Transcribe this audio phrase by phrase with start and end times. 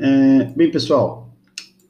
[0.00, 1.36] É, bem, pessoal,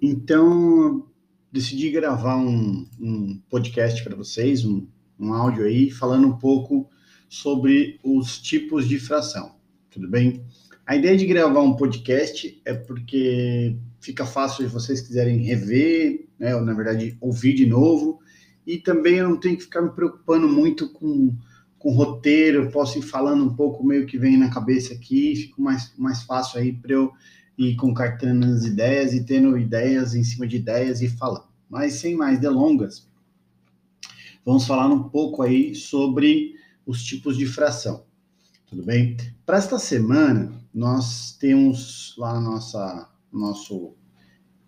[0.00, 1.06] então
[1.52, 4.86] decidi gravar um, um podcast para vocês, um,
[5.20, 6.88] um áudio aí, falando um pouco
[7.28, 9.56] sobre os tipos de fração,
[9.90, 10.42] tudo bem?
[10.86, 16.56] A ideia de gravar um podcast é porque fica fácil se vocês quiserem rever, né,
[16.56, 18.20] ou na verdade ouvir de novo,
[18.66, 21.36] e também eu não tenho que ficar me preocupando muito com,
[21.78, 25.60] com roteiro, eu posso ir falando um pouco meio que vem na cabeça aqui, fica
[25.60, 27.12] mais, mais fácil aí para eu
[27.58, 31.48] ir concartando as ideias e tendo ideias em cima de ideias e falando.
[31.68, 33.06] Mas sem mais delongas,
[34.46, 36.54] vamos falar um pouco aí sobre
[36.86, 38.04] os tipos de fração.
[38.66, 39.16] Tudo bem?
[39.44, 43.94] Para esta semana, nós temos lá na nossa, nosso,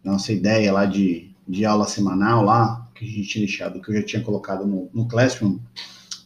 [0.02, 3.94] nossa ideia lá de, de aula semanal lá, que a gente tinha deixado, que eu
[3.94, 5.58] já tinha colocado no, no Classroom,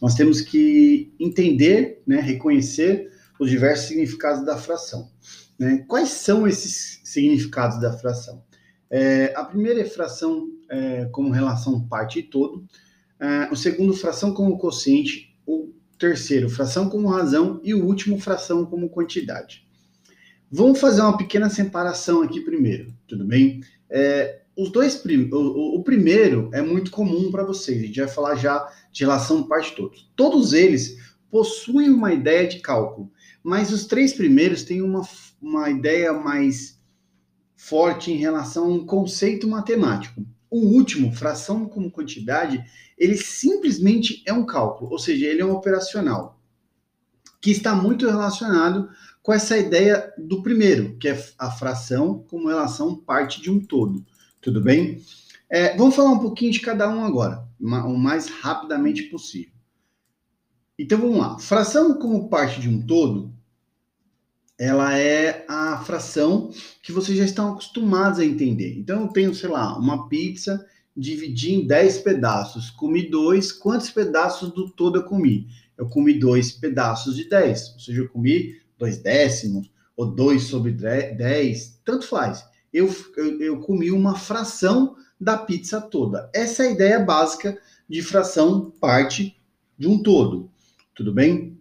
[0.01, 5.09] nós temos que entender, né, reconhecer os diversos significados da fração.
[5.57, 5.83] Né?
[5.87, 8.43] Quais são esses significados da fração?
[8.89, 12.65] É, a primeira é fração é, como relação parte e todo,
[13.19, 18.65] é, o segundo, fração como quociente, o terceiro, fração como razão e o último, fração
[18.65, 19.65] como quantidade.
[20.51, 23.61] Vamos fazer uma pequena separação aqui primeiro, tudo bem?
[23.89, 28.35] É, os dois, o, o, primeiro é muito comum para vocês, a gente vai falar
[28.35, 30.09] já de relação parte todos.
[30.15, 30.97] Todos eles
[31.29, 33.11] possuem uma ideia de cálculo,
[33.45, 35.07] mas os três primeiros têm uma,
[35.39, 36.81] uma ideia mais
[37.55, 40.25] forte em relação a um conceito matemático.
[40.49, 42.65] O último, fração como quantidade,
[42.97, 46.41] ele simplesmente é um cálculo, ou seja, ele é um operacional,
[47.39, 48.89] que está muito relacionado
[49.21, 54.03] com essa ideia do primeiro, que é a fração como relação parte de um todo.
[54.41, 55.03] Tudo bem?
[55.47, 59.53] É, vamos falar um pouquinho de cada um agora, o mais rapidamente possível.
[60.79, 61.37] Então vamos lá.
[61.37, 63.34] Fração como parte de um todo,
[64.57, 68.77] ela é a fração que vocês já estão acostumados a entender.
[68.77, 74.51] Então eu tenho, sei lá, uma pizza, dividi em 10 pedaços, comi dois, quantos pedaços
[74.51, 75.47] do todo eu comi?
[75.77, 80.71] Eu comi dois pedaços de 10, ou seja, eu comi dois décimos, ou dois sobre
[80.71, 82.45] 10, tanto faz.
[82.71, 86.29] Eu, eu, eu comi uma fração da pizza toda.
[86.33, 87.57] Essa é a ideia básica
[87.89, 89.37] de fração parte
[89.77, 90.49] de um todo.
[90.93, 91.54] Tudo bem?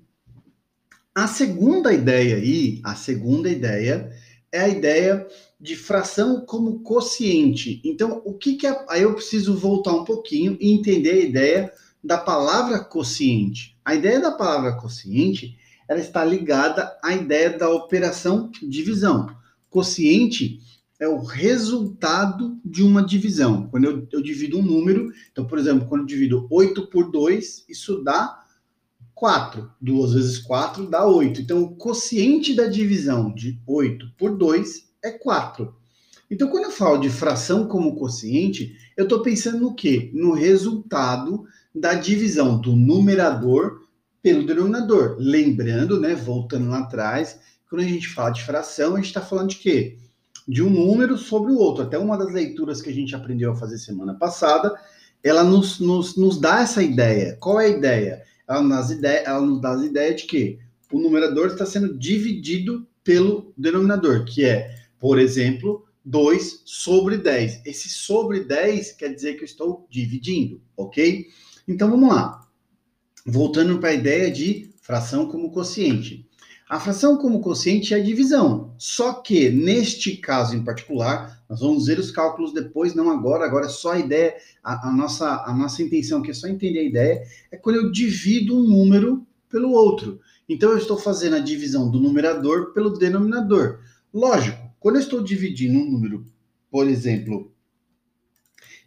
[1.15, 4.11] A segunda ideia aí, a segunda ideia
[4.51, 5.25] é a ideia
[5.61, 7.81] de fração como quociente.
[7.85, 11.73] Então, o que que é, aí eu preciso voltar um pouquinho e entender a ideia
[12.03, 13.79] da palavra quociente.
[13.85, 15.57] A ideia da palavra quociente,
[15.89, 19.29] ela está ligada à ideia da operação divisão.
[19.71, 20.59] Quociente
[20.99, 23.69] é o resultado de uma divisão.
[23.69, 27.67] Quando eu, eu divido um número, então, por exemplo, quando eu divido 8 por 2,
[27.69, 28.44] isso dá
[29.15, 29.71] 4.
[29.81, 31.41] 2 vezes 4 dá 8.
[31.41, 35.75] Então, o quociente da divisão de 8 por 2 é 4.
[36.31, 40.11] Então, quando eu falo de fração como quociente, eu estou pensando no quê?
[40.15, 41.45] No resultado
[41.75, 43.83] da divisão do numerador
[44.23, 45.17] pelo denominador.
[45.19, 47.39] Lembrando, né, voltando lá atrás,
[47.69, 49.99] quando a gente fala de fração, a gente está falando de quê?
[50.49, 51.85] De um número sobre o outro.
[51.85, 54.75] Até uma das leituras que a gente aprendeu a fazer semana passada,
[55.23, 57.37] ela nos, nos, nos dá essa ideia.
[57.39, 58.23] Qual é a ideia?
[58.49, 58.61] Ela
[59.25, 60.59] ela nos dá a ideia de que
[60.93, 67.63] o numerador está sendo dividido pelo denominador, que é, por exemplo, 2 sobre 10.
[67.65, 71.27] Esse sobre 10 quer dizer que eu estou dividindo, ok?
[71.67, 72.47] Então vamos lá.
[73.27, 76.29] Voltando para a ideia de fração como quociente.
[76.75, 78.75] A fração como quociente é a divisão.
[78.77, 83.45] Só que, neste caso em particular, nós vamos ver os cálculos depois, não agora.
[83.45, 86.81] Agora é só a ideia, a, a, nossa, a nossa intenção aqui é só entender
[86.81, 90.19] a ideia, é quando eu divido um número pelo outro.
[90.49, 93.79] Então, eu estou fazendo a divisão do numerador pelo denominador.
[94.13, 96.27] Lógico, quando eu estou dividindo um número,
[96.73, 97.53] por exemplo,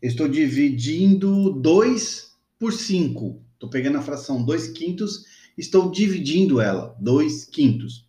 [0.01, 3.41] eu estou dividindo 2 por 5.
[3.53, 8.05] Estou pegando a fração 2 quintos estou dividindo ela, 2 quintos.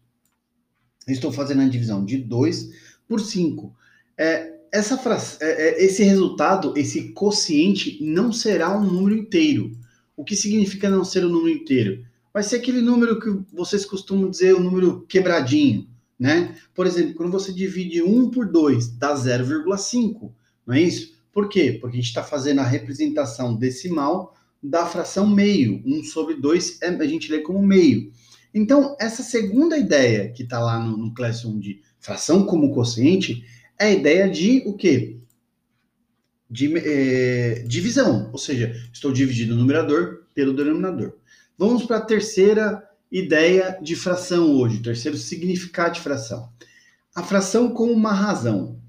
[1.07, 2.71] Estou fazendo a divisão de 2
[3.09, 3.75] por 5.
[4.17, 5.01] É, essa
[5.41, 9.73] é, é, esse resultado, esse quociente, não será um número inteiro.
[10.17, 12.05] O que significa não ser um número inteiro?
[12.33, 15.89] Vai ser aquele número que vocês costumam dizer, o um número quebradinho,
[16.19, 16.55] né?
[16.75, 20.31] Por exemplo, quando você divide 1 por 2, dá 0,5,
[20.67, 21.17] não é isso?
[21.33, 21.79] Por quê?
[21.81, 25.83] Porque a gente está fazendo a representação decimal da fração meio.
[25.85, 28.13] 1 sobre 2 é, a gente lê como meio.
[28.53, 33.45] Então, essa segunda ideia que está lá no, no Classroom de fração como quociente
[33.79, 35.19] é a ideia de o quê?
[36.51, 41.17] De é, divisão, ou seja, estou dividindo o numerador pelo denominador.
[41.57, 46.51] Vamos para a terceira ideia de fração hoje, terceiro significado de fração.
[47.15, 48.81] A fração como uma razão.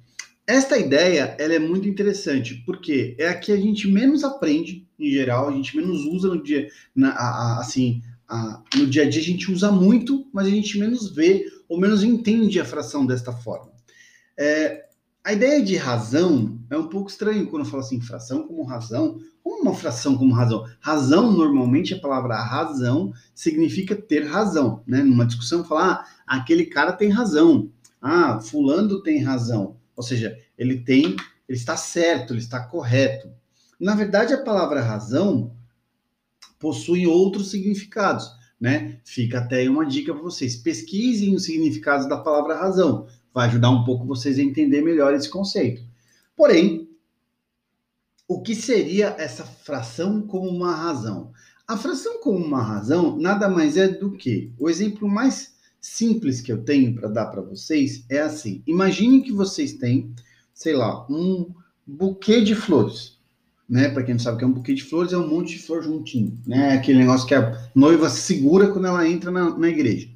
[0.50, 5.12] Esta ideia ela é muito interessante, porque é a que a gente menos aprende, em
[5.12, 9.10] geral, a gente menos usa no dia, na, a, a, assim, a, no dia a
[9.10, 13.06] dia a gente usa muito, mas a gente menos vê ou menos entende a fração
[13.06, 13.72] desta forma.
[14.36, 14.88] É,
[15.24, 19.20] a ideia de razão é um pouco estranho quando eu falo assim, fração como razão.
[19.44, 20.66] Como uma fração como razão?
[20.80, 24.82] Razão, normalmente, a palavra razão significa ter razão.
[24.88, 25.04] Né?
[25.04, 27.70] Numa discussão, falar, ah, aquele cara tem razão.
[28.02, 29.78] Ah, fulano tem razão.
[30.00, 33.30] Ou seja, ele tem, ele está certo, ele está correto.
[33.78, 35.54] Na verdade, a palavra razão
[36.58, 39.02] possui outros significados, né?
[39.04, 40.56] Fica até uma dica para vocês.
[40.56, 43.08] Pesquisem os significados da palavra razão.
[43.34, 45.84] Vai ajudar um pouco vocês a entender melhor esse conceito.
[46.34, 46.90] Porém,
[48.26, 51.34] o que seria essa fração como uma razão?
[51.68, 56.52] A fração como uma razão nada mais é do que o exemplo mais simples que
[56.52, 60.14] eu tenho para dar para vocês é assim: imagine que vocês têm,
[60.54, 61.54] sei lá, um
[61.86, 63.18] buquê de flores.
[63.68, 63.90] Né?
[63.90, 65.60] Para quem não sabe o que é um buquê de flores, é um monte de
[65.60, 66.74] flor juntinho, né?
[66.74, 70.10] Aquele negócio que a noiva segura quando ela entra na, na igreja.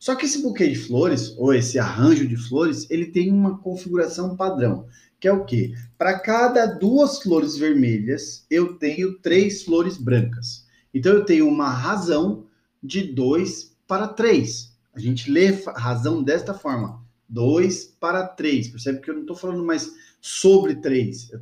[0.00, 4.36] Só que esse buquê de flores, ou esse arranjo de flores, ele tem uma configuração
[4.36, 4.86] padrão,
[5.18, 5.74] que é o quê?
[5.96, 10.66] Para cada duas flores vermelhas, eu tenho três flores brancas.
[10.92, 12.46] Então eu tenho uma razão
[12.82, 14.73] de dois para três.
[14.94, 18.68] A gente lê razão desta forma: 2 para 3.
[18.68, 21.32] Percebe que eu não estou falando mais sobre 3.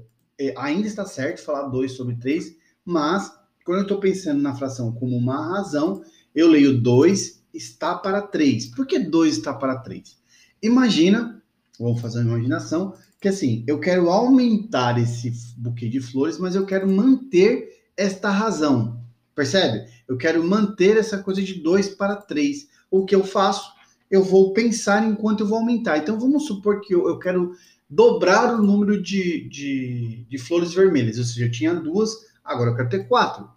[0.41, 3.33] É, ainda está certo falar 2 sobre 3, mas
[3.65, 6.03] quando eu estou pensando na fração como uma razão,
[6.35, 8.67] eu leio 2 está para 3.
[8.67, 10.17] Por que 2 está para 3?
[10.63, 11.43] Imagina,
[11.79, 16.65] vou fazer uma imaginação, que assim, eu quero aumentar esse buquê de flores, mas eu
[16.65, 19.01] quero manter esta razão.
[19.35, 19.87] Percebe?
[20.09, 23.73] Eu quero manter essa coisa de 2 para 3 o que eu faço?
[24.11, 25.97] Eu vou pensar enquanto eu vou aumentar.
[25.97, 27.53] Então, vamos supor que eu, eu quero
[27.89, 31.19] dobrar o número de, de, de flores vermelhas.
[31.19, 32.11] Ou seja, eu tinha duas,
[32.44, 33.49] agora eu quero ter quatro.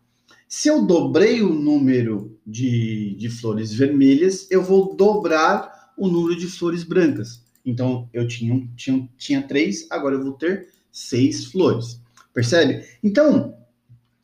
[0.47, 6.47] Se eu dobrei o número de, de flores vermelhas, eu vou dobrar o número de
[6.47, 7.43] flores brancas.
[7.65, 11.99] Então, eu tinha, tinha, tinha três, agora eu vou ter seis flores.
[12.33, 12.85] Percebe?
[13.03, 13.57] Então,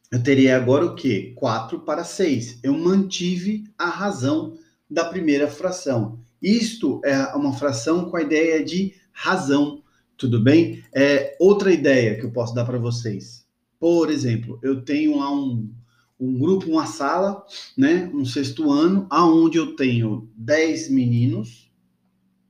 [0.10, 1.34] eu teria agora o quê?
[1.36, 2.60] 4 para 6.
[2.64, 4.58] Eu mantive a razão
[4.92, 6.20] da primeira fração.
[6.42, 9.82] Isto é uma fração com a ideia de razão,
[10.18, 10.84] tudo bem?
[10.94, 13.46] É outra ideia que eu posso dar para vocês.
[13.80, 15.72] Por exemplo, eu tenho lá um,
[16.20, 17.44] um grupo, uma sala,
[17.78, 21.72] né, um sexto ano, aonde eu tenho 10 meninos,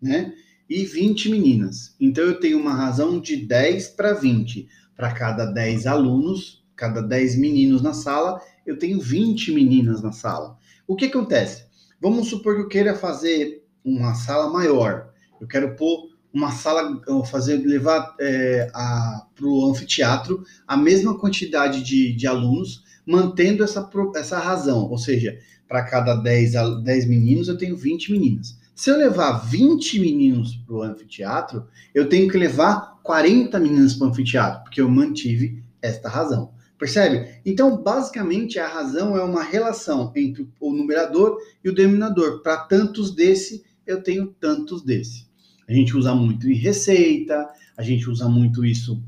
[0.01, 0.33] né,
[0.67, 1.95] e 20 meninas.
[1.99, 4.67] Então eu tenho uma razão de 10 para 20.
[4.95, 10.57] Para cada 10 alunos, cada 10 meninos na sala, eu tenho 20 meninas na sala.
[10.87, 11.70] O que acontece?
[12.01, 15.11] Vamos supor que eu queira fazer uma sala maior.
[15.39, 16.99] Eu quero pôr uma sala,
[17.29, 24.39] fazer levar é, para o anfiteatro a mesma quantidade de, de alunos, mantendo essa, essa
[24.39, 24.89] razão.
[24.89, 25.37] Ou seja,
[25.67, 26.53] para cada 10,
[26.83, 28.57] 10 meninos, eu tenho 20 meninas.
[28.73, 34.07] Se eu levar 20 meninos para o anfiteatro, eu tenho que levar 40 meninas para
[34.07, 36.51] o anfiteatro, porque eu mantive esta razão.
[36.81, 37.39] Percebe?
[37.45, 42.41] Então, basicamente, a razão é uma relação entre o numerador e o denominador.
[42.41, 45.27] Para tantos desse, eu tenho tantos desse.
[45.69, 48.99] A gente usa muito em receita, a gente usa muito isso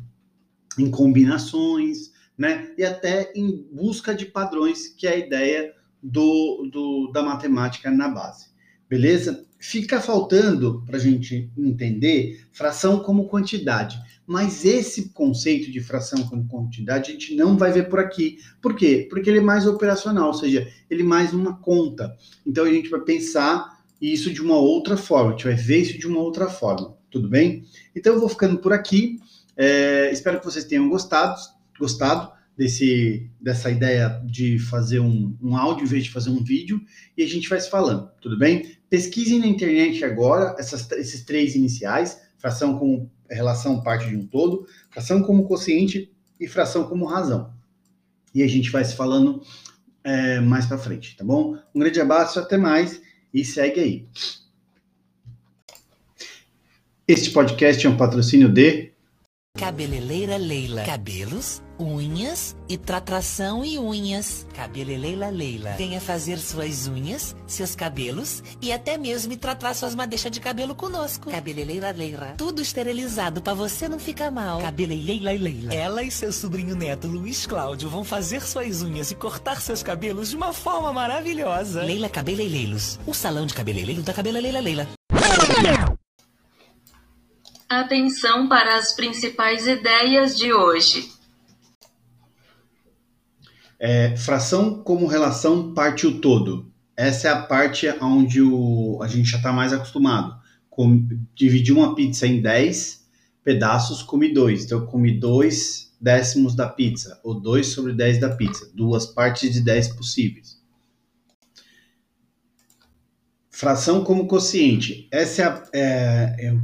[0.77, 2.71] em combinações, né?
[2.77, 8.07] E até em busca de padrões, que é a ideia do, do da matemática na
[8.07, 8.50] base.
[8.88, 9.48] Beleza?
[9.65, 13.98] Fica faltando para a gente entender fração como quantidade.
[14.27, 18.39] Mas esse conceito de fração como quantidade a gente não vai ver por aqui.
[18.62, 19.08] Por quê?
[19.10, 22.13] Porque ele é mais operacional, ou seja, ele é mais uma conta.
[22.46, 25.98] Então a gente vai pensar isso de uma outra forma, a gente vai ver isso
[25.98, 27.63] de uma outra forma, tudo bem?
[27.96, 29.17] Então eu vou ficando por aqui.
[29.55, 31.39] É, espero que vocês tenham gostado,
[31.79, 36.81] gostado desse, dessa ideia de fazer um, um áudio em vez de fazer um vídeo
[37.17, 38.77] e a gente vai se falando, tudo bem?
[38.89, 44.67] Pesquisem na internet agora essas, esses três iniciais, fração com relação parte de um todo,
[44.91, 47.53] fração como quociente e fração como razão.
[48.33, 49.41] E a gente vai se falando
[50.03, 51.57] é, mais para frente, tá bom?
[51.74, 53.01] Um grande abraço, até mais
[53.33, 54.07] e segue aí.
[57.07, 58.92] Este podcast é um patrocínio de
[59.63, 60.84] Cabeleleira Leila.
[60.84, 64.46] Cabelos, unhas e tratração e unhas.
[64.53, 65.72] Cabeleleira Leila.
[65.77, 71.32] Venha fazer suas unhas, seus cabelos e até mesmo tratar suas madeixas de cabelo conosco.
[71.32, 72.34] Cabeleleira Leila.
[72.38, 74.60] Tudo esterilizado para você não ficar mal.
[74.60, 75.74] Cabeleleira Leila.
[75.74, 80.32] Ela e seu sobrinho neto Luiz Cláudio vão fazer suas unhas e cortar seus cabelos
[80.32, 81.84] de uma forma maravilhosa.
[81.84, 83.00] Leila Cabeleireiros.
[83.08, 84.89] O salão de cabeleireiro da Cabeleleira Leila.
[87.80, 91.10] Atenção para as principais ideias de hoje.
[93.80, 96.72] É, fração como relação parte o todo.
[96.96, 100.39] Essa é a parte onde o, a gente já está mais acostumado.
[100.70, 103.03] Com, dividir uma pizza em 10
[103.44, 104.65] pedaços, come dois.
[104.65, 108.70] Então, eu comi dois décimos da pizza, ou 2 sobre 10 da pizza.
[108.74, 110.62] Duas partes de 10 possíveis.
[113.50, 115.08] Fração como quociente.
[115.12, 116.58] Essa é, a, é, é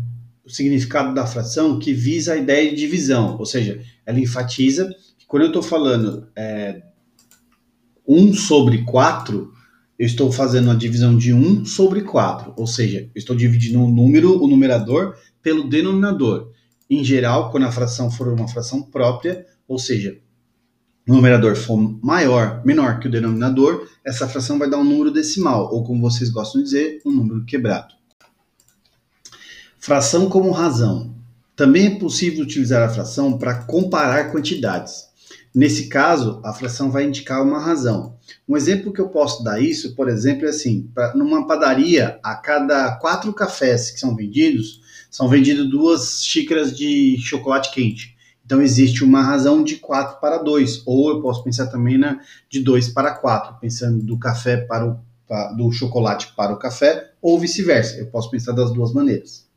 [0.49, 5.27] o significado da fração que visa a ideia de divisão, ou seja, ela enfatiza que
[5.27, 6.81] quando eu estou falando é,
[8.07, 9.53] 1 sobre 4,
[9.99, 13.91] eu estou fazendo a divisão de 1 sobre 4, ou seja, eu estou dividindo o
[13.91, 16.51] número, o numerador, pelo denominador.
[16.89, 20.17] Em geral, quando a fração for uma fração própria, ou seja,
[21.07, 25.71] o numerador for maior, menor que o denominador, essa fração vai dar um número decimal,
[25.71, 27.98] ou como vocês gostam de dizer, um número quebrado.
[29.81, 31.15] Fração como razão.
[31.55, 35.07] Também é possível utilizar a fração para comparar quantidades.
[35.55, 38.17] Nesse caso, a fração vai indicar uma razão.
[38.45, 42.35] Um exemplo que eu posso dar isso, por exemplo, é assim: pra, numa padaria, a
[42.35, 48.17] cada quatro cafés que são vendidos, são vendidas duas xícaras de chocolate quente.
[48.45, 52.19] Então existe uma razão de 4 para 2, ou eu posso pensar também na
[52.49, 54.99] de 2 para 4, pensando do café para o
[55.55, 57.97] do chocolate para o café, ou vice-versa.
[57.97, 59.48] Eu posso pensar das duas maneiras.